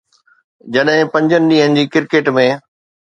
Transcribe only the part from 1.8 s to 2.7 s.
جي ڪرڪيٽ ۾